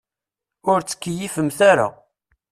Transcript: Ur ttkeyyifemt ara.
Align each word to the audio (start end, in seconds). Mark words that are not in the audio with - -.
Ur 0.71 0.79
ttkeyyifemt 0.83 1.59
ara. 1.71 1.87